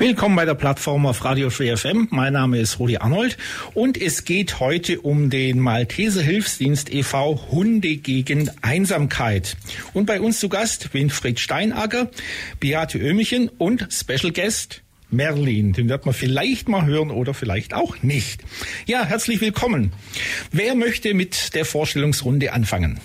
[0.00, 2.08] Willkommen bei der Plattform auf Radio Free FM.
[2.10, 3.36] Mein Name ist Rudi Arnold
[3.74, 7.38] und es geht heute um den Malteser Hilfsdienst e.V.
[7.50, 9.58] Hunde gegen Einsamkeit.
[9.92, 12.10] Und bei uns zu Gast Winfried Steinacker,
[12.60, 15.74] Beate Ömichen und Special Guest Merlin.
[15.74, 18.40] Den wird man vielleicht mal hören oder vielleicht auch nicht.
[18.86, 19.92] Ja, herzlich willkommen.
[20.50, 23.00] Wer möchte mit der Vorstellungsrunde anfangen?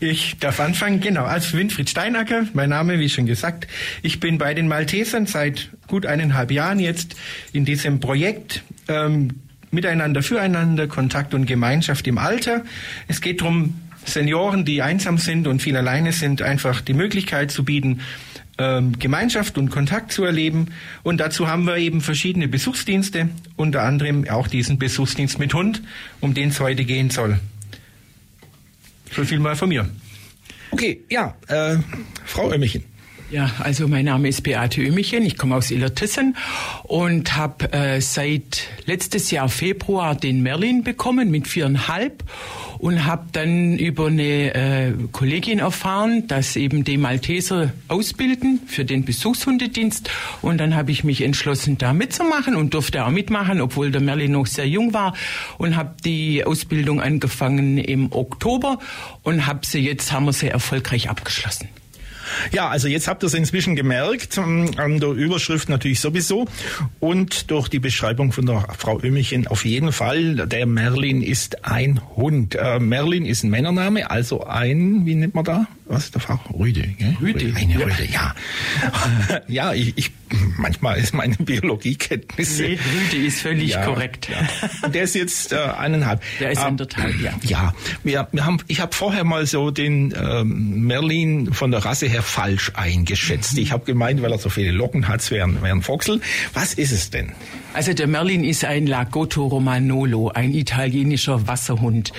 [0.00, 3.66] Ich darf anfangen, genau, als Winfried Steinacker, mein Name, wie schon gesagt.
[4.02, 7.16] Ich bin bei den Maltesern seit gut eineinhalb Jahren jetzt
[7.52, 12.64] in diesem Projekt ähm, Miteinander, Füreinander, Kontakt und Gemeinschaft im Alter.
[13.08, 13.74] Es geht darum,
[14.06, 18.00] Senioren, die einsam sind und viel alleine sind, einfach die Möglichkeit zu bieten,
[18.56, 20.68] ähm, Gemeinschaft und Kontakt zu erleben.
[21.02, 25.82] Und dazu haben wir eben verschiedene Besuchsdienste, unter anderem auch diesen Besuchsdienst mit Hund,
[26.20, 27.38] um den es heute gehen soll.
[29.14, 29.88] So viel mal von mir.
[30.70, 31.76] Okay, ja, äh,
[32.24, 32.84] Frau Ömmichen.
[33.30, 36.36] Ja, also mein Name ist Beate Ömichen, ich komme aus Illertissen
[36.82, 42.22] und habe äh, seit letztes Jahr Februar den Merlin bekommen mit viereinhalb
[42.78, 49.04] und habe dann über eine äh, Kollegin erfahren, dass eben die Malteser ausbilden für den
[49.04, 50.10] Besuchshundedienst
[50.42, 54.32] und dann habe ich mich entschlossen, da mitzumachen und durfte auch mitmachen, obwohl der Merlin
[54.32, 55.14] noch sehr jung war
[55.58, 58.78] und habe die Ausbildung angefangen im Oktober
[59.22, 61.68] und habe sie jetzt haben wir sie erfolgreich abgeschlossen.
[62.52, 66.46] Ja, also jetzt habt ihr es inzwischen gemerkt, ähm, an der Überschrift natürlich sowieso
[67.00, 70.46] und durch die Beschreibung von der Frau Ömichen auf jeden Fall.
[70.46, 72.54] Der Merlin ist ein Hund.
[72.54, 75.66] Äh, Merlin ist ein Männername, also ein, wie nennt man da?
[75.86, 76.40] Was ist der Frau?
[76.58, 76.82] Rüde.
[76.98, 77.16] Gell?
[77.20, 77.52] Rüde.
[77.54, 77.86] Eine ja.
[77.86, 78.34] Rüde, ja.
[79.48, 80.10] ja, ich, ich,
[80.56, 82.62] manchmal ist meine Biologiekenntnisse.
[82.62, 82.78] Nee,
[83.12, 84.30] Rüde ist völlig ja, korrekt.
[84.30, 84.88] Ja.
[84.88, 86.22] Der ist jetzt äh, eineinhalb.
[86.40, 87.32] Der ist ähm, anderthalb, ja.
[87.42, 92.06] Ja, wir, wir haben, ich habe vorher mal so den ähm, Merlin von der Rasse
[92.06, 93.54] her falsch eingeschätzt.
[93.54, 93.58] Mhm.
[93.60, 96.22] Ich habe gemeint, weil er so viele Locken hat, es wäre ein Foxel.
[96.54, 97.32] Was ist es denn?
[97.74, 102.12] Also der Merlin ist ein Lagotto Romanolo, ein italienischer Wasserhund.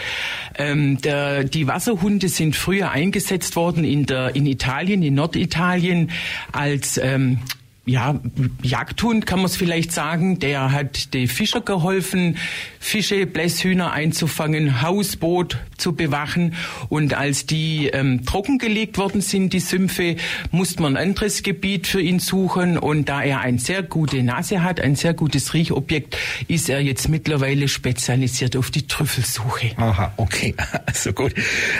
[0.57, 6.11] Ähm, der, die Wasserhunde sind früher eingesetzt worden in, der, in Italien, in Norditalien
[6.51, 7.39] als ähm,
[7.85, 8.19] ja,
[8.63, 12.37] Jagdhund kann man es vielleicht sagen, der hat den Fischer geholfen,
[12.85, 16.53] Fische, Blässhühner einzufangen, Hausboot zu bewachen.
[16.87, 20.17] Und als die ähm, trockengelegt worden sind, die Sümpfe,
[20.51, 22.77] musste man ein anderes Gebiet für ihn suchen.
[22.77, 26.15] Und da er eine sehr gute Nase hat, ein sehr gutes Riechobjekt,
[26.47, 29.71] ist er jetzt mittlerweile spezialisiert auf die Trüffelsuche.
[29.77, 30.53] Aha, okay,
[30.85, 31.33] also gut.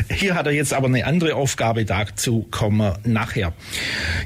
[0.09, 3.53] Hier hat er jetzt aber eine andere Aufgabe, dazu kommen wir nachher.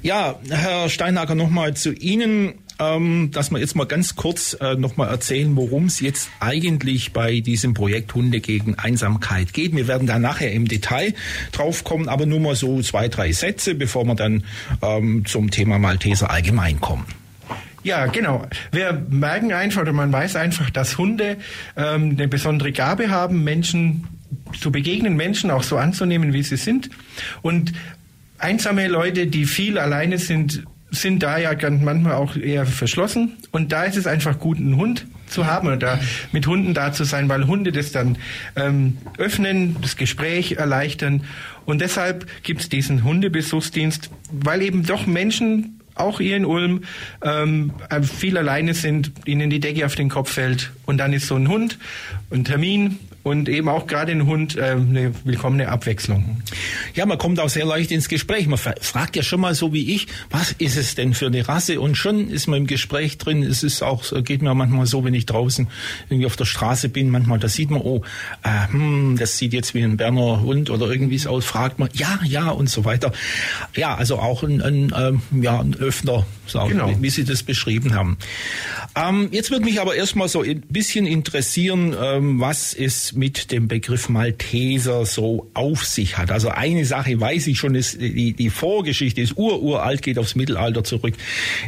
[0.02, 5.10] Ja, Herr Steinhager, nochmal zu Ihnen, ähm, dass wir jetzt mal ganz kurz äh, nochmal
[5.10, 9.76] erzählen, worum es jetzt eigentlich bei diesem Projekt Hunde gegen Einsamkeit geht.
[9.76, 11.14] Wir werden da nachher im Detail
[11.52, 14.44] drauf kommen, aber nur mal so zwei, drei Sätze, bevor wir dann
[14.82, 17.06] ähm, zum Thema Malteser allgemein kommen.
[17.84, 18.46] Ja, genau.
[18.72, 21.38] Wir merken einfach oder man weiß einfach, dass Hunde
[21.78, 24.08] ähm, eine besondere Gabe haben, Menschen
[24.60, 26.90] zu begegnen, Menschen auch so anzunehmen, wie sie sind.
[27.42, 27.74] Und
[28.38, 33.38] einsame Leute, die viel alleine sind, sind da ja manchmal auch eher verschlossen.
[33.52, 36.00] Und da ist es einfach gut, einen Hund zu haben oder da
[36.32, 38.18] mit Hunden da zu sein, weil Hunde das dann
[38.56, 41.24] ähm, öffnen, das Gespräch erleichtern.
[41.66, 46.84] Und deshalb gibt es diesen Hundebesuchsdienst, weil eben doch Menschen auch hier in Ulm
[47.22, 51.36] ähm, viel alleine sind, ihnen die Decke auf den Kopf fällt und dann ist so
[51.36, 51.78] ein Hund,
[52.32, 52.98] ein Termin
[53.30, 56.42] und eben auch gerade ein Hund äh, eine willkommene Abwechslung.
[56.96, 58.48] Ja, man kommt auch sehr leicht ins Gespräch.
[58.48, 61.80] Man fragt ja schon mal so wie ich, was ist es denn für eine Rasse?
[61.80, 63.44] Und schon ist man im Gespräch drin.
[63.44, 65.68] Es ist auch, geht mir manchmal so, wenn ich draußen
[66.10, 68.02] irgendwie auf der Straße bin, manchmal, da sieht man, oh,
[68.44, 71.46] äh, hm, das sieht jetzt wie ein Berner Hund oder irgendwie so aus.
[71.46, 73.12] Fragt man, ja, ja und so weiter.
[73.76, 76.90] Ja, also auch ein, ein, ähm, ja, ein Öffner, sagen, genau.
[76.90, 78.18] wie, wie Sie das beschrieben haben.
[78.96, 83.68] Ähm, jetzt würde mich aber erstmal so ein bisschen interessieren, ähm, was es mit dem
[83.68, 86.32] Begriff Malteser so auf sich hat.
[86.32, 90.84] Also eine Sache weiß ich schon, ist die, die Vorgeschichte ist ururalt, geht aufs Mittelalter
[90.84, 91.14] zurück.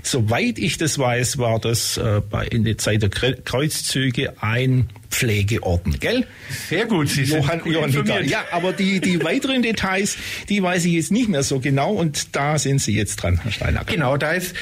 [0.02, 6.00] Soweit ich das weiß, war das äh, bei, in der Zeit der Kreuzzüge ein Pflegeorden,
[6.00, 6.26] gell?
[6.70, 8.28] Sehr gut, Sie sind Johann, gut Johann informiert.
[8.28, 10.16] Ja, aber die, die weiteren Details,
[10.48, 13.52] die weiß ich jetzt nicht mehr so genau und da sind Sie jetzt dran, Herr
[13.52, 13.92] Steinacker.
[13.92, 14.56] Genau, da ist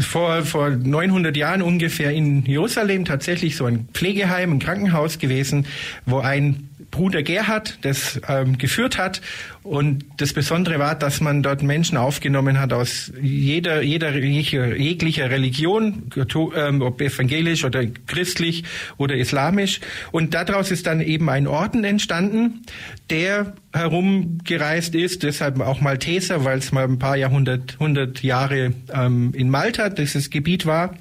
[0.00, 5.66] vor, vor 900 Jahren ungefähr in Jerusalem tatsächlich so ein Pflegeheim, ein Krankenhaus gewesen,
[6.06, 9.20] wo ein Bruder Gerhard das ähm, geführt hat.
[9.62, 16.10] Und das Besondere war, dass man dort Menschen aufgenommen hat aus jeder, jeder jeglicher, Religion,
[16.56, 18.64] ähm, ob evangelisch oder christlich
[18.96, 19.80] oder islamisch.
[20.10, 22.62] Und daraus ist dann eben ein Orden entstanden,
[23.10, 29.34] der herumgereist ist, deshalb auch Malteser, weil es mal ein paar Jahrhundert, hundert Jahre ähm,
[29.34, 30.94] in Malta dieses Gebiet war.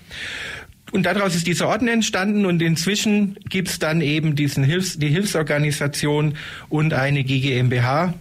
[0.95, 6.37] Und daraus ist dieser Orden entstanden und inzwischen gibt's dann eben diesen Hilfs-, die Hilfsorganisation
[6.69, 8.13] und eine GGMBH.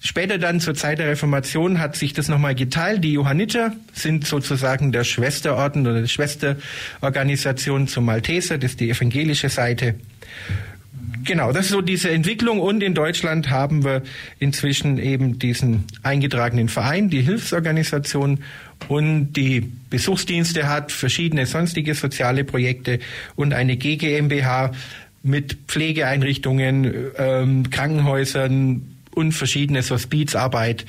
[0.00, 3.04] Später dann zur Zeit der Reformation hat sich das nochmal geteilt.
[3.04, 9.50] Die Johanniter sind sozusagen der Schwesterorden oder die Schwesterorganisation zum Malteser, das ist die evangelische
[9.50, 9.96] Seite.
[11.26, 14.02] Genau, das ist so diese Entwicklung und in Deutschland haben wir
[14.38, 18.38] inzwischen eben diesen eingetragenen Verein, die Hilfsorganisation
[18.86, 23.00] und die Besuchsdienste hat, verschiedene sonstige soziale Projekte
[23.34, 24.70] und eine GGMBH
[25.24, 30.86] mit Pflegeeinrichtungen, ähm, Krankenhäusern und verschiedene Hospizarbeit.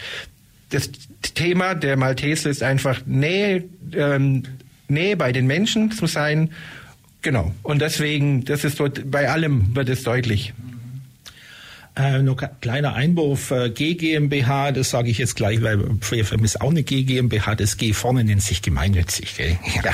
[0.69, 0.91] Das
[1.33, 4.43] Thema der Malteser ist einfach Nähe, ähm,
[4.87, 6.51] Nähe bei den Menschen zu sein.
[7.21, 7.53] Genau.
[7.63, 10.53] Und deswegen, das ist dort, bei allem wird es deutlich.
[11.97, 16.69] Äh, nur kleiner Einwurf, äh, GGMBH, das sage ich jetzt gleich, weil FFM ist auch
[16.69, 19.35] eine GGMBH, das G vorne nennt sich gemeinnützig.
[19.35, 19.57] Gell?
[19.83, 19.93] Ja.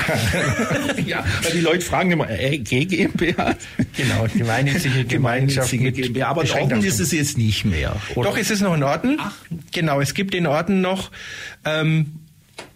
[1.06, 3.56] ja, weil die Leute fragen immer, äh, GGMBH?
[3.96, 5.70] Genau, gemeinnützige Gemeinschaft.
[5.70, 7.96] Gemeinnützige GmbH, aber in Orden ist es jetzt nicht mehr.
[8.16, 8.28] Oder?
[8.28, 9.16] Doch, es ist noch in Orden.
[9.18, 9.32] Ach.
[9.72, 11.10] Genau, es gibt den Orden noch.
[11.64, 12.18] Ähm,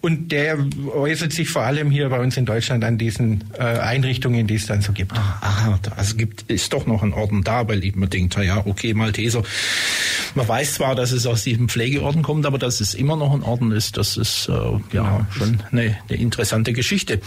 [0.00, 0.58] und der
[0.94, 4.66] äußert sich vor allem hier bei uns in Deutschland an diesen äh, Einrichtungen, die es
[4.66, 5.12] dann so gibt.
[5.12, 9.42] Aha, also gibt ist doch noch ein Orden da, weil mir denke, ja, okay, Malteser.
[10.34, 13.42] Man weiß zwar, dass es aus diesem Pflegeorden kommt, aber dass es immer noch ein
[13.42, 15.26] Orden ist, das ist äh, ja genau.
[15.36, 17.20] schon eine, eine interessante Geschichte.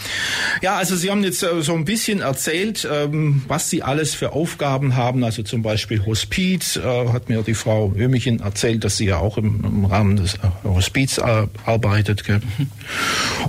[0.62, 4.32] Ja, also Sie haben jetzt äh, so ein bisschen erzählt, ähm, was Sie alles für
[4.32, 9.06] Aufgaben haben, also zum Beispiel Hospiz, äh, hat mir die Frau Ömichen erzählt, dass sie
[9.06, 12.24] ja auch im, im Rahmen des äh, Hospiz äh, arbeitet.
[12.24, 12.42] Gell?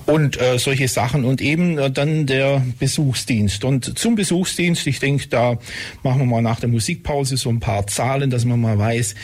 [0.06, 3.64] Und äh, solche Sachen und eben äh, dann der Besuchsdienst.
[3.64, 5.58] Und zum Besuchsdienst, ich denke, da
[6.02, 9.14] machen wir mal nach der Musikpause so ein paar Zahlen, dass man mal weiß,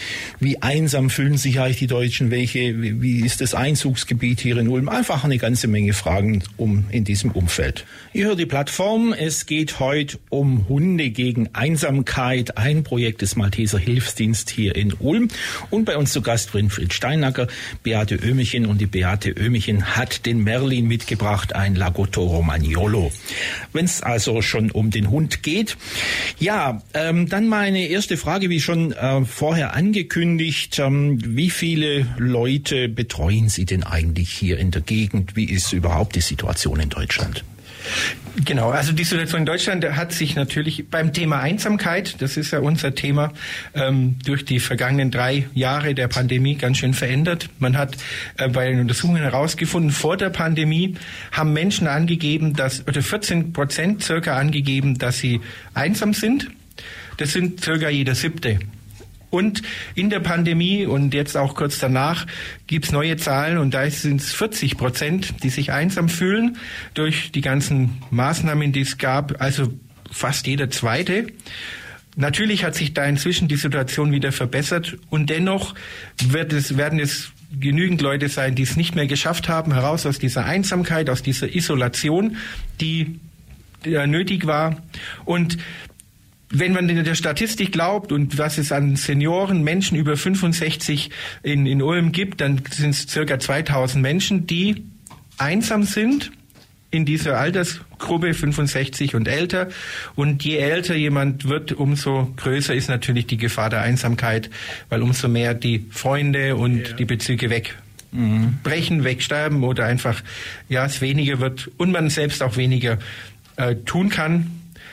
[0.41, 4.69] wie einsam fühlen sich eigentlich die Deutschen, welche, wie, wie ist das Einzugsgebiet hier in
[4.69, 4.89] Ulm?
[4.89, 7.85] Einfach eine ganze Menge Fragen um in diesem Umfeld.
[8.13, 9.13] Ihr hört die Plattform.
[9.13, 15.29] Es geht heute um Hunde gegen Einsamkeit, ein Projekt des Malteser Hilfsdienst hier in Ulm.
[15.71, 17.49] Und bei uns zu Gast Winfried Steinacker,
[17.83, 23.13] Beate Ömichen und die Beate Ömichen hat den Merlin mitgebracht, ein Lagotto Romagnolo.
[23.73, 25.77] Wenn es also schon um den Hund geht.
[26.39, 30.79] Ja, ähm, dann meine erste Frage, wie schon äh, vorher angekündigt.
[30.79, 35.37] Ähm, wie viele Leute betreuen Sie denn eigentlich hier in der Gegend?
[35.37, 37.45] Wie ist überhaupt die Situation in Deutschland?
[38.45, 42.61] Genau, also die Situation in Deutschland hat sich natürlich beim Thema Einsamkeit, das ist ja
[42.61, 43.33] unser Thema,
[43.75, 47.51] ähm, durch die vergangenen drei Jahre der Pandemie ganz schön verändert.
[47.59, 47.97] Man hat
[48.37, 50.95] äh, bei den Untersuchungen herausgefunden, vor der Pandemie
[51.33, 55.41] haben Menschen angegeben, dass, oder 14 Prozent circa angegeben, dass sie
[55.75, 56.49] einsam sind.
[57.17, 58.61] Das sind circa jeder siebte.
[59.31, 59.63] Und
[59.95, 62.27] in der Pandemie und jetzt auch kurz danach
[62.67, 66.57] gibt's neue Zahlen und da sind es 40 Prozent, die sich einsam fühlen
[66.95, 69.41] durch die ganzen Maßnahmen, die es gab.
[69.41, 69.73] Also
[70.11, 71.27] fast jeder zweite.
[72.17, 75.75] Natürlich hat sich da inzwischen die Situation wieder verbessert und dennoch
[76.25, 80.19] wird es, werden es genügend Leute sein, die es nicht mehr geschafft haben, heraus aus
[80.19, 82.37] dieser Einsamkeit, aus dieser Isolation,
[82.81, 83.21] die
[83.85, 84.83] die nötig war.
[85.25, 85.59] Und
[86.51, 91.11] wenn man der Statistik glaubt und was es an Senioren, Menschen über 65
[91.43, 94.85] in, in Ulm gibt, dann sind es circa 2000 Menschen, die
[95.37, 96.33] einsam sind
[96.91, 99.69] in dieser Altersgruppe 65 und älter.
[100.15, 104.49] Und je älter jemand wird, umso größer ist natürlich die Gefahr der Einsamkeit,
[104.89, 106.93] weil umso mehr die Freunde und ja.
[106.95, 109.05] die Bezüge wegbrechen, mhm.
[109.05, 110.23] wegsterben oder einfach,
[110.71, 112.99] ja, es weniger wird und man selbst auch weniger
[113.57, 114.51] äh, tun kann.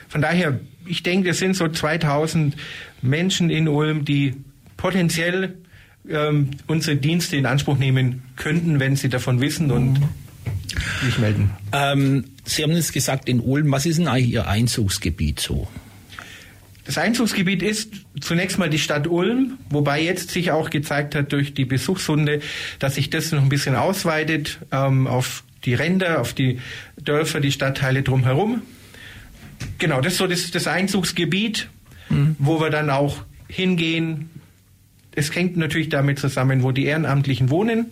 [0.09, 2.55] Von daher ich denke, es sind so 2000
[3.01, 4.35] Menschen in Ulm, die
[4.77, 5.55] potenziell
[6.09, 9.99] ähm, unsere Dienste in Anspruch nehmen könnten, wenn sie davon wissen und
[11.03, 11.51] sich melden.
[11.71, 15.67] Ähm, sie haben jetzt gesagt, in Ulm, was ist denn eigentlich Ihr Einzugsgebiet so?
[16.85, 21.55] Das Einzugsgebiet ist zunächst mal die Stadt Ulm, wobei jetzt sich auch gezeigt hat durch
[21.55, 22.41] die Besuchshunde,
[22.77, 26.59] dass sich das noch ein bisschen ausweitet ähm, auf die Ränder, auf die
[27.01, 28.61] Dörfer, die Stadtteile drumherum.
[29.77, 31.69] Genau, das ist so das, das Einzugsgebiet,
[32.09, 32.35] mhm.
[32.39, 34.29] wo wir dann auch hingehen.
[35.15, 37.87] Es hängt natürlich damit zusammen, wo die Ehrenamtlichen wohnen,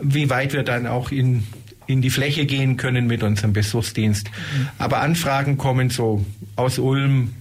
[0.00, 1.44] wie weit wir dann auch in,
[1.86, 4.28] in die Fläche gehen können mit unserem Besuchsdienst.
[4.28, 4.68] Mhm.
[4.78, 6.24] Aber Anfragen kommen so
[6.56, 7.32] aus Ulm,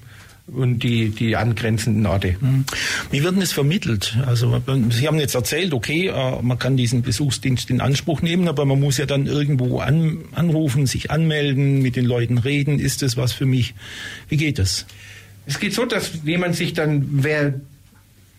[0.47, 2.35] und die, die angrenzenden Orte.
[2.39, 2.65] Mhm.
[3.11, 4.17] Wie wird denn es vermittelt?
[4.25, 8.65] Also Sie haben jetzt erzählt, okay, äh, man kann diesen Besuchsdienst in Anspruch nehmen, aber
[8.65, 12.79] man muss ja dann irgendwo an, anrufen, sich anmelden, mit den Leuten reden.
[12.79, 13.73] Ist das was für mich?
[14.27, 14.85] Wie geht das?
[15.45, 17.53] Es geht so, dass jemand sich dann, wer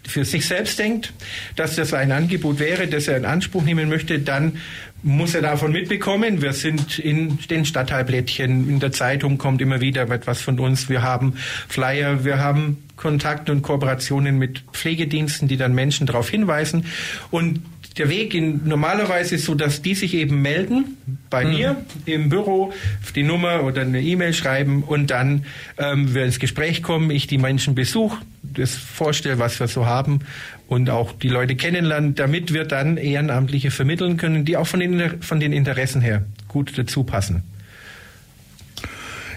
[0.06, 1.12] für sich selbst denkt,
[1.56, 4.58] dass das ein Angebot wäre, das er in Anspruch nehmen möchte, dann
[5.02, 6.40] muss er davon mitbekommen.
[6.40, 10.88] Wir sind in den Stadtteilblättchen, in der Zeitung kommt immer wieder etwas von uns.
[10.88, 11.34] Wir haben
[11.68, 16.86] Flyer, wir haben Kontakte und Kooperationen mit Pflegediensten, die dann Menschen darauf hinweisen.
[17.30, 17.60] Und
[17.96, 20.96] der Weg in, normalerweise ist so, dass die sich eben melden
[21.30, 21.50] bei mhm.
[21.50, 22.72] mir im Büro,
[23.14, 25.44] die Nummer oder eine E-Mail schreiben und dann
[25.78, 30.20] ähm, wir ins Gespräch kommen, ich die Menschen besuche, das vorstelle, was wir so haben
[30.66, 35.22] und auch die Leute kennenlernen, damit wir dann Ehrenamtliche vermitteln können, die auch von den,
[35.22, 37.44] von den Interessen her gut dazu passen.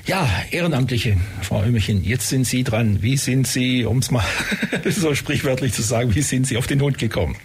[0.07, 2.99] Ja, Ehrenamtliche, Frau Ömmerchen, jetzt sind Sie dran.
[3.01, 4.23] Wie sind Sie, um es mal
[4.89, 7.35] so sprichwörtlich zu sagen, wie sind Sie auf den Hund gekommen?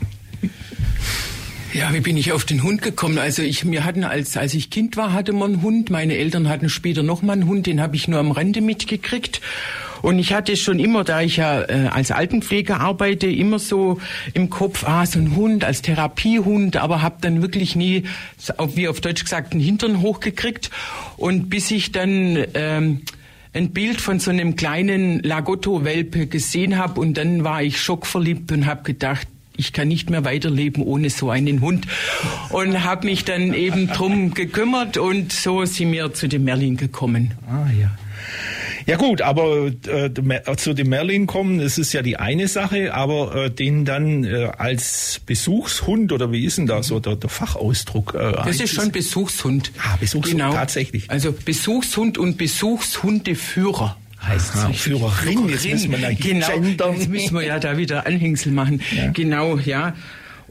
[1.74, 3.16] Ja, wie bin ich auf den Hund gekommen?
[3.16, 5.88] Also ich, wir hatten als als ich Kind war, hatte man einen Hund.
[5.88, 9.40] Meine Eltern hatten später noch mal einen Hund, den habe ich nur am Rande mitgekriegt.
[10.02, 14.00] Und ich hatte schon immer, da ich ja äh, als Altenpfleger arbeite, immer so
[14.34, 18.02] im Kopf, ah, so ein Hund als Therapiehund, aber habe dann wirklich nie,
[18.74, 20.70] wie auf Deutsch gesagt, einen Hintern hochgekriegt.
[21.16, 23.02] Und bis ich dann ähm,
[23.54, 28.66] ein Bild von so einem kleinen Lagotto-Welpe gesehen habe und dann war ich schockverliebt und
[28.66, 31.86] habe gedacht, ich kann nicht mehr weiterleben ohne so einen Hund
[32.50, 37.32] und habe mich dann eben drum gekümmert und so sind wir zu dem Merlin gekommen.
[37.46, 37.90] Ah ja.
[38.86, 40.10] Ja gut, aber äh,
[40.56, 44.50] zu dem Merlin kommen, das ist ja die eine Sache, aber äh, den dann äh,
[44.58, 48.14] als Besuchshund oder wie ist denn da so der, der Fachausdruck?
[48.14, 49.72] Äh, das ist schon Besuchshund.
[49.78, 50.52] Ah, Besuchshund, genau.
[50.52, 51.10] tatsächlich.
[51.10, 54.80] Also Besuchshund und Besuchshundeführer heißt es.
[54.80, 56.94] Führerin, jetzt müssen wir da genau, gendern.
[56.96, 58.80] Jetzt müssen wir ja da wieder Anhängsel machen.
[58.94, 59.10] Ja.
[59.10, 59.94] Genau, ja.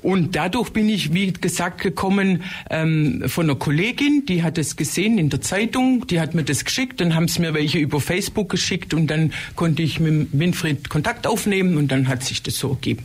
[0.02, 5.20] Und dadurch bin ich, wie gesagt, gekommen ähm, von einer Kollegin, die hat es gesehen
[5.20, 8.50] in der Zeitung, die hat mir das geschickt, dann haben sie mir welche über Facebook
[8.50, 12.72] geschickt und dann konnte ich mit Winfried Kontakt aufnehmen und dann hat sich das so
[12.72, 13.04] ergeben.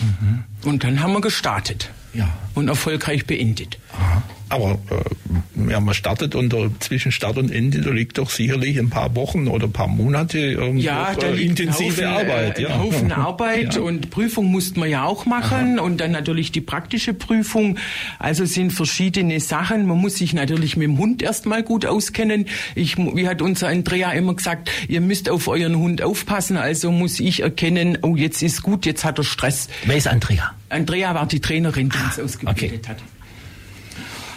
[0.00, 0.44] Mhm.
[0.68, 1.90] Und dann haben wir gestartet.
[2.14, 2.28] Ja.
[2.54, 3.78] Und erfolgreich beendet.
[3.92, 4.22] Aha.
[4.50, 8.90] Aber äh, ja, man startet und zwischen Start und Ende, da liegt doch sicherlich ein
[8.90, 12.58] paar Wochen oder ein paar Monate ähm, ja, da äh, intensive ein Haufen, Arbeit.
[12.58, 12.68] Äh, ja.
[12.70, 13.80] Ein Haufen Arbeit ja.
[13.80, 15.84] und Prüfung musste man ja auch machen Aha.
[15.84, 17.78] und dann natürlich die praktische Prüfung.
[18.18, 19.86] Also sind verschiedene Sachen.
[19.86, 22.46] Man muss sich natürlich mit dem Hund erstmal gut auskennen.
[22.74, 26.56] Ich, wie hat unser Andrea immer gesagt, ihr müsst auf euren Hund aufpassen.
[26.56, 29.68] Also muss ich erkennen, oh jetzt ist gut, jetzt hat er Stress.
[29.84, 30.54] Wer ist Andrea?
[30.70, 32.88] Andrea war die Trainerin, die uns ah, ausgebildet okay.
[32.88, 32.96] hat.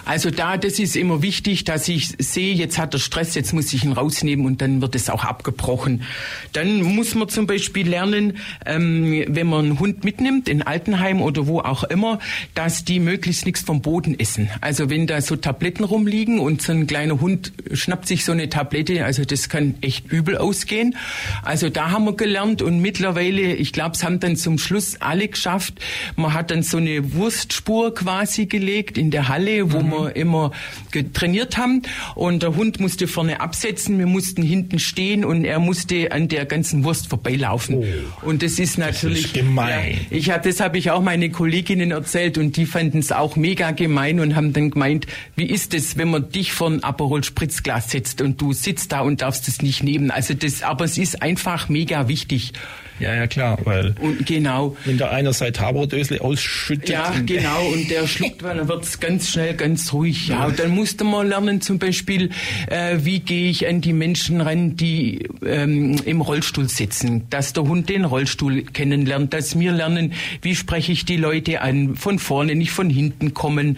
[0.05, 3.71] Also da, das ist immer wichtig, dass ich sehe, jetzt hat er Stress, jetzt muss
[3.73, 6.03] ich ihn rausnehmen und dann wird es auch abgebrochen.
[6.51, 11.47] Dann muss man zum Beispiel lernen, ähm, wenn man einen Hund mitnimmt, in Altenheim oder
[11.47, 12.19] wo auch immer,
[12.53, 14.49] dass die möglichst nichts vom Boden essen.
[14.59, 18.49] Also wenn da so Tabletten rumliegen und so ein kleiner Hund schnappt sich so eine
[18.49, 20.97] Tablette, also das kann echt übel ausgehen.
[21.43, 25.29] Also da haben wir gelernt und mittlerweile, ich glaube, es haben dann zum Schluss alle
[25.29, 25.75] geschafft.
[26.17, 30.51] Man hat dann so eine Wurstspur quasi gelegt in der Halle, wo mhm wir immer
[30.91, 31.83] getrainiert haben.
[32.15, 36.45] Und der Hund musste vorne absetzen, wir mussten hinten stehen und er musste an der
[36.45, 37.75] ganzen Wurst vorbeilaufen.
[37.75, 39.97] Oh, und das ist natürlich das ist gemein.
[40.09, 43.35] Ja, ich hab, das habe ich auch meine Kolleginnen erzählt und die fanden es auch
[43.35, 47.23] mega gemein und haben dann gemeint, wie ist es, wenn man dich vor ein Aperol
[47.23, 50.11] Spritzglas setzt und du sitzt da und darfst es nicht nehmen.
[50.11, 52.53] Also das, aber es ist einfach mega wichtig.
[52.99, 54.77] Ja, ja, klar, weil und genau.
[54.85, 56.89] wenn da einer sein Tabordösle ausschüttet.
[56.89, 60.27] Ja, genau, und der schluckt, weil dann wird's ganz schnell ganz ruhig.
[60.27, 62.29] Ja, und dann musste man lernen, zum Beispiel,
[62.67, 67.63] äh, wie gehe ich an die Menschen ran, die ähm, im Rollstuhl sitzen, dass der
[67.63, 72.55] Hund den Rollstuhl kennenlernt, dass wir lernen, wie spreche ich die Leute an, von vorne,
[72.55, 73.77] nicht von hinten kommen.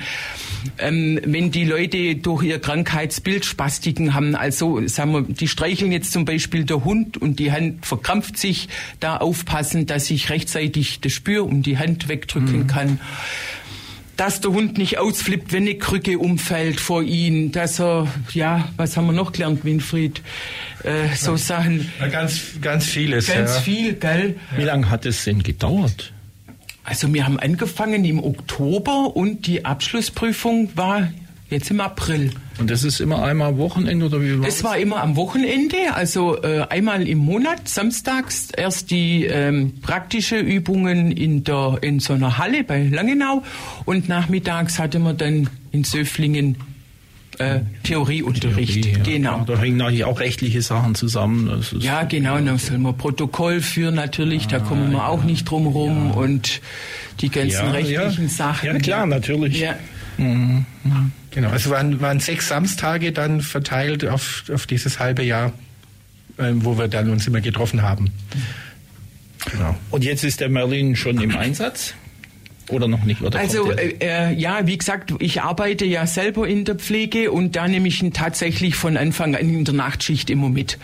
[0.77, 6.11] Ähm, wenn die Leute durch ihr Krankheitsbild Spastiken haben, also sagen wir, die streicheln jetzt
[6.11, 8.69] zum Beispiel der Hund und die Hand verkrampft sich,
[8.99, 12.67] da aufpassen, dass ich rechtzeitig das Spür um die Hand wegdrücken mhm.
[12.67, 12.99] kann.
[14.17, 18.95] Dass der Hund nicht ausflippt, wenn eine Krücke umfällt vor ihm, dass er, ja, was
[18.95, 20.21] haben wir noch gelernt, Winfried?
[20.83, 21.91] Äh, so Sachen.
[21.99, 23.27] Ja, ganz, ganz vieles.
[23.27, 23.61] Ganz ja.
[23.61, 24.37] viel, gell?
[24.55, 26.13] Wie lange hat es denn gedauert?
[26.85, 31.09] Also wir haben angefangen im Oktober und die Abschlussprüfung war
[31.49, 32.31] jetzt im April.
[32.59, 35.77] Und das ist immer einmal am Wochenende oder wie war Es war immer am Wochenende,
[35.93, 42.13] also äh, einmal im Monat, samstags erst die ähm, praktische Übungen in der in so
[42.13, 43.43] einer Halle bei Langenau
[43.85, 46.57] und nachmittags hatte man dann in Söflingen
[47.39, 48.83] äh, Theorieunterricht.
[48.83, 49.03] Theorie, ja.
[49.03, 49.43] Genau.
[49.45, 51.63] Da hängen natürlich auch rechtliche Sachen zusammen.
[51.79, 52.39] ja, genau.
[52.39, 54.45] Dann soll man Protokoll führen natürlich.
[54.45, 55.07] Ah, da kommen wir ja.
[55.07, 56.15] auch nicht drum rum ja.
[56.15, 56.61] und
[57.21, 58.67] die ganzen rechtlichen Sachen.
[58.67, 59.59] Ja, klar, natürlich.
[59.59, 59.75] Ja.
[60.17, 60.65] Mhm.
[60.83, 61.11] Mhm.
[61.31, 61.49] Genau.
[61.49, 65.51] Also waren, waren sechs Samstage dann verteilt auf, auf dieses halbe Jahr,
[66.37, 68.11] äh, wo wir dann uns immer getroffen haben.
[69.51, 69.75] Genau.
[69.91, 71.93] Und jetzt ist der Merlin schon im Einsatz?
[72.69, 73.21] Oder noch nicht?
[73.21, 77.55] Oder also äh, äh, ja, wie gesagt, ich arbeite ja selber in der Pflege und
[77.55, 80.79] da nehme ich ihn tatsächlich von Anfang an in der Nachtschicht immer mit.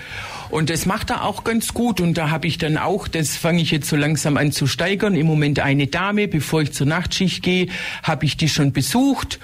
[0.49, 3.61] Und das macht er auch ganz gut und da habe ich dann auch, das fange
[3.61, 7.41] ich jetzt so langsam an zu steigern, im Moment eine Dame, bevor ich zur Nachtschicht
[7.41, 7.67] gehe,
[8.03, 9.39] habe ich die schon besucht.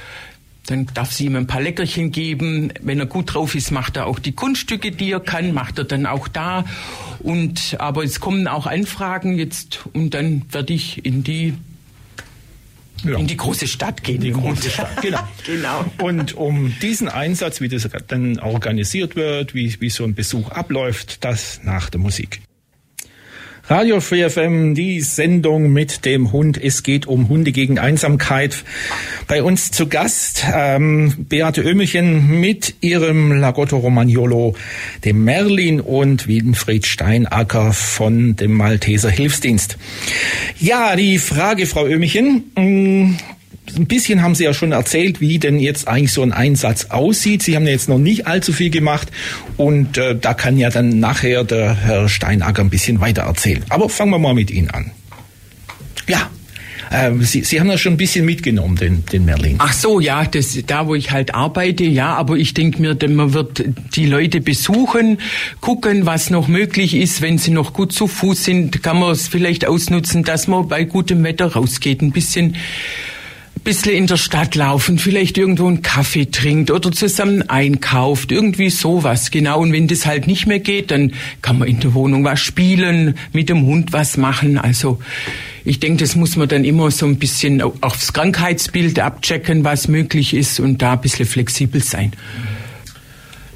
[0.68, 2.74] Dann darf sie ihm ein paar Leckerchen geben.
[2.82, 5.86] Wenn er gut drauf ist, macht er auch die Kunststücke, die er kann, macht er
[5.86, 6.66] dann auch da.
[7.20, 11.54] Und aber es kommen auch Anfragen jetzt und dann werde ich in die
[13.04, 13.18] ja.
[13.18, 14.22] in die große Stadt gehen.
[14.22, 15.20] Die große Stadt, genau.
[15.46, 15.86] genau.
[16.02, 21.24] Und um diesen Einsatz, wie das dann organisiert wird, wie, wie so ein Besuch abläuft,
[21.24, 22.42] das nach der Musik.
[23.70, 26.58] Radio Free FM, die Sendung mit dem Hund.
[26.58, 28.64] Es geht um Hunde gegen Einsamkeit.
[29.28, 34.56] Bei uns zu Gast ähm, Beate Ömelchen mit ihrem Lagotto Romagnolo,
[35.04, 39.78] dem Merlin und Winfried Steinacker von dem Malteser Hilfsdienst.
[40.60, 43.18] Ja, die Frage, Frau Ömelchen.
[43.76, 47.44] Ein bisschen haben Sie ja schon erzählt, wie denn jetzt eigentlich so ein Einsatz aussieht.
[47.44, 49.10] Sie haben ja jetzt noch nicht allzu viel gemacht
[49.58, 53.64] und äh, da kann ja dann nachher der Herr Steinacker ein bisschen weiter erzählen.
[53.70, 54.92] Aber fangen wir mal mit Ihnen an.
[56.08, 56.30] Ja,
[56.92, 59.56] ähm, Sie, Sie haben ja schon ein bisschen mitgenommen, den, den Merlin.
[59.60, 63.34] Ach so, ja, das, da wo ich halt arbeite, ja, aber ich denke mir, man
[63.34, 63.64] wird
[63.96, 65.20] die Leute besuchen,
[65.60, 67.22] gucken, was noch möglich ist.
[67.22, 70.84] Wenn sie noch gut zu Fuß sind, kann man es vielleicht ausnutzen, dass man bei
[70.84, 72.56] gutem Wetter rausgeht, ein bisschen
[73.68, 79.30] bisschen in der Stadt laufen, vielleicht irgendwo einen Kaffee trinkt oder zusammen einkauft, irgendwie sowas,
[79.30, 79.60] genau.
[79.60, 83.16] Und wenn das halt nicht mehr geht, dann kann man in der Wohnung was spielen,
[83.34, 84.58] mit dem Hund was machen.
[84.58, 85.00] Also
[85.66, 90.34] ich denke, das muss man dann immer so ein bisschen aufs Krankheitsbild abchecken, was möglich
[90.34, 92.14] ist und da ein bisschen flexibel sein.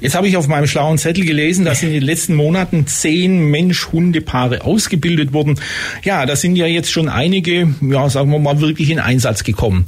[0.02, 4.64] Jetzt habe ich auf meinem schlauen Zettel gelesen, dass in den letzten Monaten zehn Mensch-Hunde-Paare
[4.64, 5.60] ausgebildet wurden.
[6.02, 9.86] Ja, da sind ja jetzt schon einige, ja, sagen wir mal, wirklich in Einsatz gekommen.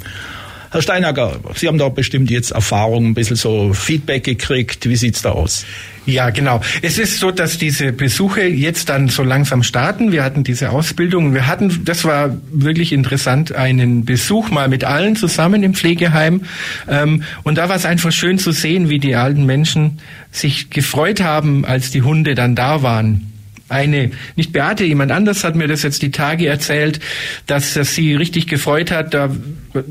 [0.74, 4.88] Herr Steinacker, Sie haben da bestimmt jetzt Erfahrung, ein bisschen so Feedback gekriegt.
[4.88, 5.64] Wie sieht's da aus?
[6.04, 6.62] Ja, genau.
[6.82, 10.10] Es ist so, dass diese Besuche jetzt dann so langsam starten.
[10.10, 11.32] Wir hatten diese Ausbildung.
[11.32, 16.40] Wir hatten, das war wirklich interessant, einen Besuch mal mit allen zusammen im Pflegeheim.
[16.88, 20.00] Ähm, und da war es einfach schön zu sehen, wie die alten Menschen
[20.32, 23.30] sich gefreut haben, als die Hunde dann da waren
[23.68, 27.00] eine, nicht Beate, jemand anders hat mir das jetzt die Tage erzählt,
[27.46, 29.14] dass das sie richtig gefreut hat.
[29.14, 29.30] Da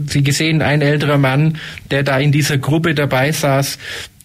[0.07, 1.57] sie gesehen, ein älterer Mann,
[1.91, 3.79] der da in dieser Gruppe dabei saß,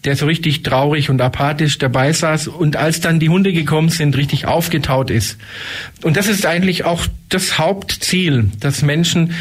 [0.05, 4.15] der so richtig traurig und apathisch dabei saß und als dann die Hunde gekommen sind,
[4.15, 5.37] richtig aufgetaut ist.
[6.03, 9.33] Und das ist eigentlich auch das Hauptziel, dass Menschen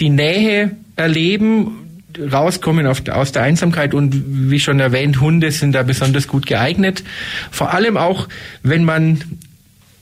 [0.00, 1.82] die Nähe erleben,
[2.18, 7.04] rauskommen aus der Einsamkeit und wie schon erwähnt, Hunde sind da besonders gut geeignet.
[7.50, 8.28] Vor allem auch,
[8.62, 9.22] wenn man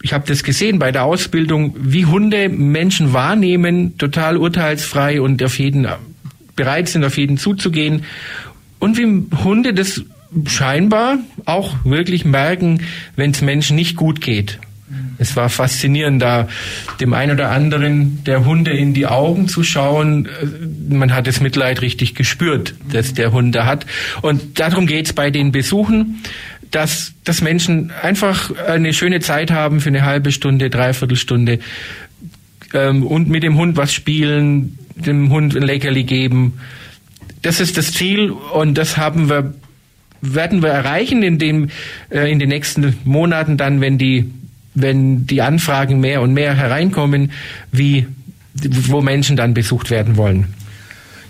[0.04, 5.58] ich habe das gesehen bei der Ausbildung, wie Hunde Menschen wahrnehmen, total urteilsfrei und auf
[5.58, 5.86] jeden
[6.54, 8.04] bereit sind, auf jeden zuzugehen
[8.80, 10.02] und wie Hunde das
[10.44, 12.82] scheinbar auch wirklich merken,
[13.16, 14.58] wenn es Menschen nicht gut geht.
[15.16, 16.48] Es war faszinierend, da
[17.00, 20.28] dem einen oder anderen der Hunde in die Augen zu schauen.
[20.88, 23.86] Man hat das Mitleid richtig gespürt, dass der Hund da hat.
[24.22, 26.20] Und darum geht's bei den Besuchen,
[26.74, 31.58] dass, dass Menschen einfach eine schöne Zeit haben für eine halbe Stunde, dreiviertel Stunde
[32.72, 36.54] ähm, und mit dem Hund was spielen, dem Hund ein Leckerli geben
[37.44, 39.54] das ist das Ziel und das haben wir,
[40.22, 41.68] werden wir erreichen in dem,
[42.10, 44.30] äh, in den nächsten Monaten dann, wenn die,
[44.74, 47.32] wenn die Anfragen mehr und mehr hereinkommen,
[47.70, 48.06] wie,
[48.54, 50.54] wo Menschen dann besucht werden wollen.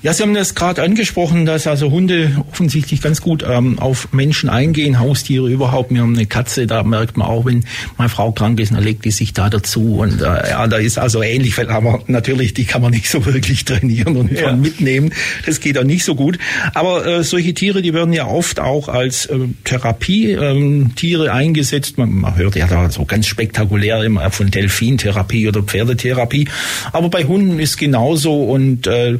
[0.05, 4.51] Ja, Sie haben das gerade angesprochen, dass also Hunde offensichtlich ganz gut ähm, auf Menschen
[4.51, 5.95] eingehen, Haustiere überhaupt.
[5.95, 7.65] Wir haben eine Katze, da merkt man auch, wenn
[7.97, 10.01] meine Frau krank ist, dann legt die sich da dazu.
[10.01, 13.65] Und äh, ja, da ist also ähnlich, aber natürlich, die kann man nicht so wirklich
[13.65, 14.53] trainieren und ja.
[14.55, 15.11] mitnehmen.
[15.47, 16.39] Das geht auch nicht so gut.
[16.75, 21.97] Aber äh, solche Tiere, die werden ja oft auch als äh, Therapietiere ähm, eingesetzt.
[21.97, 26.47] Man, man hört ja da so ganz spektakulär immer von Delfintherapie oder Pferdetherapie.
[26.93, 29.17] Aber bei Hunden ist genauso und äh,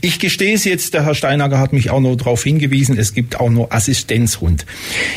[0.00, 3.38] ich gestehe es jetzt, der Herr Steinager hat mich auch noch darauf hingewiesen, es gibt
[3.38, 4.64] auch noch Assistenzhund.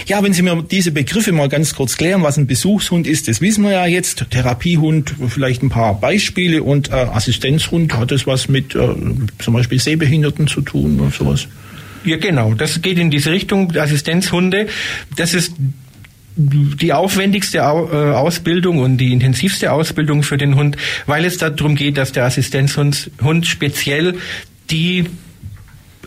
[0.07, 3.39] Ja, wenn Sie mir diese Begriffe mal ganz kurz klären, was ein Besuchshund ist, das
[3.39, 4.25] wissen wir ja jetzt.
[4.31, 8.89] Therapiehund, vielleicht ein paar Beispiele und äh, Assistenzhund, hat das was mit äh,
[9.39, 11.47] zum Beispiel Sehbehinderten zu tun oder sowas?
[12.03, 12.53] Ja, genau.
[12.53, 13.75] Das geht in diese Richtung.
[13.75, 14.67] Assistenzhunde,
[15.15, 15.53] das ist
[16.37, 21.97] die aufwendigste äh, Ausbildung und die intensivste Ausbildung für den Hund, weil es darum geht,
[21.97, 24.15] dass der Assistenzhund Hund speziell
[24.69, 25.05] die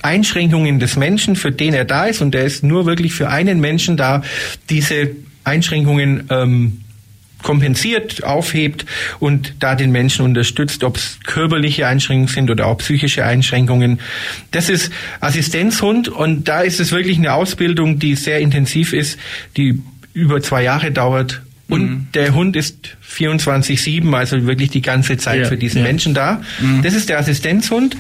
[0.03, 3.61] Einschränkungen des Menschen, für den er da ist, und der ist nur wirklich für einen
[3.61, 4.23] Menschen da,
[4.71, 5.11] diese
[5.45, 6.81] Einschränkungen ähm,
[7.43, 8.85] kompensiert, aufhebt
[9.21, 14.01] und da den Menschen unterstützt, ob es körperliche Einschränkungen sind oder auch psychische Einschränkungen.
[14.51, 19.19] Das ist Assistenzhund und da ist es wirklich eine Ausbildung, die sehr intensiv ist,
[19.57, 19.81] die
[20.15, 22.07] über zwei Jahre dauert und mhm.
[22.15, 25.85] der Hund ist 24-7, also wirklich die ganze Zeit ja, für diesen ja.
[25.85, 26.41] Menschen da.
[26.61, 26.83] Mhm.
[26.83, 27.97] Das ist der Assistenzhund.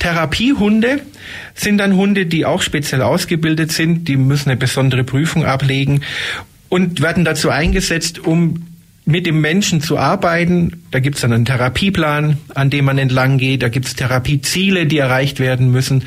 [0.00, 1.00] Therapiehunde
[1.54, 4.08] sind dann Hunde, die auch speziell ausgebildet sind.
[4.08, 6.02] Die müssen eine besondere Prüfung ablegen
[6.68, 8.66] und werden dazu eingesetzt, um
[9.06, 10.82] mit dem Menschen zu arbeiten.
[10.90, 13.62] Da gibt es dann einen Therapieplan, an dem man entlang geht.
[13.62, 16.04] Da gibt es Therapieziele, die erreicht werden müssen.